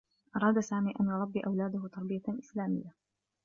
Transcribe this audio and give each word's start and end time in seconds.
أراد 0.35 0.59
سامي 0.59 0.93
أن 1.01 1.05
يربّي 1.05 1.39
أولاده 1.39 1.87
تربية 1.93 2.23
إسلاميّة. 2.39 2.93